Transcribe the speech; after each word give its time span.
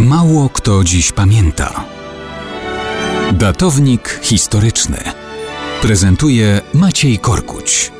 Mało 0.00 0.48
kto 0.48 0.84
dziś 0.84 1.12
pamięta. 1.12 1.84
Datownik 3.32 4.20
historyczny 4.22 4.98
prezentuje 5.82 6.60
Maciej 6.74 7.18
Korkuć. 7.18 7.92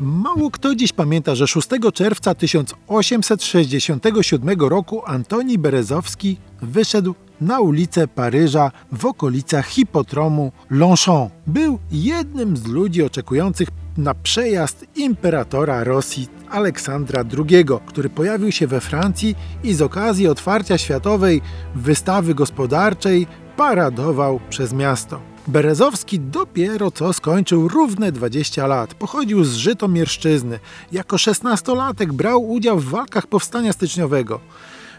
Mało 0.00 0.50
kto 0.50 0.74
dziś 0.74 0.92
pamięta, 0.92 1.34
że 1.34 1.46
6 1.46 1.68
czerwca 1.94 2.34
1867 2.34 4.60
roku 4.60 5.02
Antoni 5.06 5.58
Berezowski 5.58 6.36
wyszedł 6.62 7.14
na 7.40 7.60
ulicę 7.60 8.08
Paryża 8.08 8.70
w 8.92 9.06
okolicach 9.06 9.66
hipodromu 9.66 10.52
Longchamp. 10.70 11.32
Był 11.46 11.78
jednym 11.90 12.56
z 12.56 12.66
ludzi 12.66 13.02
oczekujących 13.02 13.68
na 13.96 14.14
przejazd 14.14 14.86
imperatora 14.96 15.84
Rosji 15.84 16.28
Aleksandra 16.50 17.24
II, 17.38 17.64
który 17.86 18.08
pojawił 18.08 18.52
się 18.52 18.66
we 18.66 18.80
Francji 18.80 19.34
i 19.64 19.74
z 19.74 19.82
okazji 19.82 20.28
otwarcia 20.28 20.78
światowej 20.78 21.42
wystawy 21.74 22.34
gospodarczej 22.34 23.26
paradował 23.56 24.40
przez 24.50 24.72
miasto. 24.72 25.20
Berezowski 25.48 26.20
dopiero 26.20 26.90
co 26.90 27.12
skończył 27.12 27.68
równe 27.68 28.12
20 28.12 28.66
lat. 28.66 28.94
Pochodził 28.94 29.44
z 29.44 29.54
Żytomierszczyzny. 29.54 30.58
Jako 30.92 31.18
szesnastolatek 31.18 32.12
brał 32.12 32.50
udział 32.50 32.78
w 32.78 32.84
walkach 32.84 33.26
powstania 33.26 33.72
styczniowego. 33.72 34.40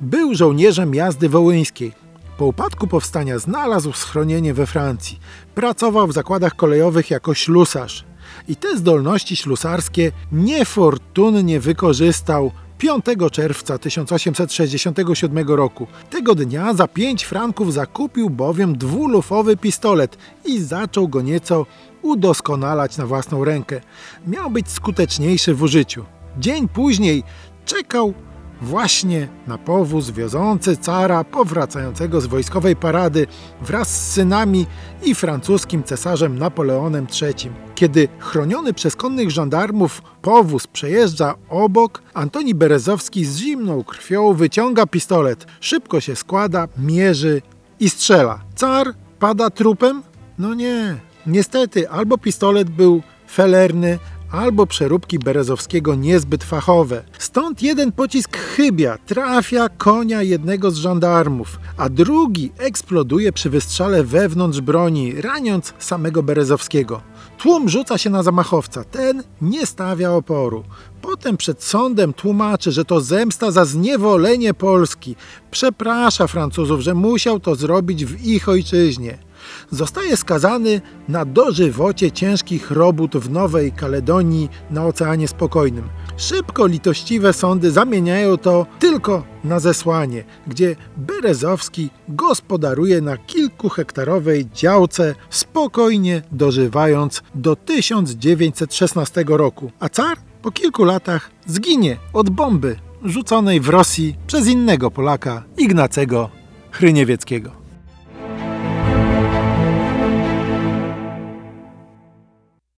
Był 0.00 0.34
żołnierzem 0.34 0.94
jazdy 0.94 1.28
wołyńskiej. 1.28 1.92
Po 2.40 2.46
upadku 2.46 2.86
powstania 2.86 3.38
znalazł 3.38 3.92
schronienie 3.92 4.54
we 4.54 4.66
Francji. 4.66 5.20
Pracował 5.54 6.06
w 6.06 6.12
zakładach 6.12 6.56
kolejowych 6.56 7.10
jako 7.10 7.34
ślusarz. 7.34 8.04
I 8.48 8.56
te 8.56 8.76
zdolności 8.76 9.36
ślusarskie 9.36 10.12
niefortunnie 10.32 11.60
wykorzystał 11.60 12.50
5 12.78 13.04
czerwca 13.32 13.78
1867 13.78 15.48
roku. 15.48 15.86
Tego 16.10 16.34
dnia 16.34 16.74
za 16.74 16.88
5 16.88 17.24
franków 17.24 17.72
zakupił 17.72 18.30
bowiem 18.30 18.78
dwulufowy 18.78 19.56
pistolet 19.56 20.16
i 20.44 20.60
zaczął 20.60 21.08
go 21.08 21.22
nieco 21.22 21.66
udoskonalać 22.02 22.96
na 22.96 23.06
własną 23.06 23.44
rękę. 23.44 23.80
Miał 24.26 24.50
być 24.50 24.70
skuteczniejszy 24.70 25.54
w 25.54 25.62
użyciu. 25.62 26.04
Dzień 26.38 26.68
później 26.68 27.22
czekał 27.64 28.14
właśnie 28.62 29.28
na 29.46 29.58
powóz 29.58 30.10
wiozący 30.10 30.76
cara 30.76 31.24
powracającego 31.24 32.20
z 32.20 32.26
wojskowej 32.26 32.76
parady 32.76 33.26
wraz 33.62 33.88
z 33.88 34.12
synami 34.12 34.66
i 35.02 35.14
francuskim 35.14 35.84
cesarzem 35.84 36.38
Napoleonem 36.38 37.06
III. 37.22 37.50
Kiedy 37.74 38.08
chroniony 38.18 38.72
przez 38.72 38.96
konnych 38.96 39.30
żandarmów 39.30 40.02
powóz 40.22 40.66
przejeżdża 40.66 41.34
obok, 41.48 42.02
Antoni 42.14 42.54
Berezowski 42.54 43.24
z 43.24 43.36
zimną 43.36 43.84
krwią 43.84 44.34
wyciąga 44.34 44.86
pistolet, 44.86 45.46
szybko 45.60 46.00
się 46.00 46.16
składa, 46.16 46.68
mierzy 46.78 47.42
i 47.80 47.90
strzela. 47.90 48.40
Car 48.54 48.94
pada 49.18 49.50
trupem? 49.50 50.02
No 50.38 50.54
nie. 50.54 50.96
Niestety, 51.26 51.90
albo 51.90 52.18
pistolet 52.18 52.70
był 52.70 53.02
felerny, 53.30 53.98
albo 54.30 54.66
przeróbki 54.66 55.18
Berezowskiego 55.18 55.94
niezbyt 55.94 56.44
fachowe. 56.44 57.02
Stąd 57.18 57.62
jeden 57.62 57.92
pocisk 57.92 58.36
chybia, 58.36 58.98
trafia 59.06 59.68
konia 59.68 60.22
jednego 60.22 60.70
z 60.70 60.76
żandarmów, 60.76 61.58
a 61.76 61.88
drugi 61.88 62.52
eksploduje 62.58 63.32
przy 63.32 63.50
wystrzale 63.50 64.04
wewnątrz 64.04 64.60
broni, 64.60 65.20
raniąc 65.20 65.74
samego 65.78 66.22
Berezowskiego. 66.22 67.00
Tłum 67.38 67.68
rzuca 67.68 67.98
się 67.98 68.10
na 68.10 68.22
zamachowca. 68.22 68.84
Ten 68.84 69.22
nie 69.40 69.66
stawia 69.66 70.12
oporu. 70.12 70.64
Potem 71.02 71.36
przed 71.36 71.62
sądem 71.62 72.12
tłumaczy, 72.12 72.72
że 72.72 72.84
to 72.84 73.00
zemsta 73.00 73.50
za 73.50 73.64
zniewolenie 73.64 74.54
Polski. 74.54 75.16
Przeprasza 75.50 76.26
Francuzów, 76.26 76.80
że 76.80 76.94
musiał 76.94 77.40
to 77.40 77.54
zrobić 77.54 78.04
w 78.04 78.24
ich 78.24 78.48
ojczyźnie. 78.48 79.29
Zostaje 79.70 80.16
skazany 80.16 80.80
na 81.08 81.24
dożywocie 81.24 82.12
ciężkich 82.12 82.70
robót 82.70 83.16
w 83.16 83.30
Nowej 83.30 83.72
Kaledonii 83.72 84.48
na 84.70 84.86
Oceanie 84.86 85.28
Spokojnym. 85.28 85.88
Szybko 86.16 86.66
litościwe 86.66 87.32
sądy 87.32 87.70
zamieniają 87.70 88.36
to 88.36 88.66
tylko 88.78 89.24
na 89.44 89.60
zesłanie, 89.60 90.24
gdzie 90.46 90.76
Berezowski 90.96 91.90
gospodaruje 92.08 93.00
na 93.00 93.16
kilkuhektarowej 93.16 94.48
działce, 94.54 95.14
spokojnie 95.30 96.22
dożywając 96.32 97.22
do 97.34 97.56
1916 97.56 99.24
roku, 99.28 99.70
a 99.80 99.88
car 99.88 100.18
po 100.42 100.50
kilku 100.50 100.84
latach 100.84 101.30
zginie 101.46 101.96
od 102.12 102.30
bomby 102.30 102.76
rzuconej 103.04 103.60
w 103.60 103.68
Rosji 103.68 104.16
przez 104.26 104.48
innego 104.48 104.90
Polaka, 104.90 105.42
Ignacego 105.58 106.30
Hryniewieckiego. 106.70 107.59